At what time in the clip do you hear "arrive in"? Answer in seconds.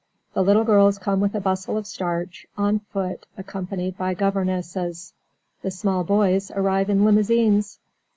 6.55-7.05